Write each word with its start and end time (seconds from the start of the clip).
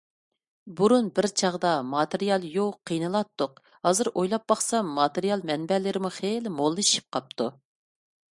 بۇرۇن 0.77 1.09
بىر 1.17 1.25
چاغدا 1.41 1.73
ماتېرىيال 1.89 2.47
يوق 2.55 2.79
قىينىلاتتۇق. 2.91 3.61
ھازىر 3.89 4.09
ئويلاپ 4.13 4.49
باقسام 4.53 4.89
ماتېرىيال 4.97 5.45
مەنبەلىرىمۇ 5.53 6.13
خېلى 6.19 6.57
موللىشىپ 6.57 7.09
قاپتۇ. 7.19 7.51